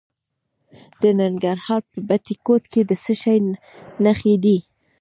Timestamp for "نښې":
4.03-4.35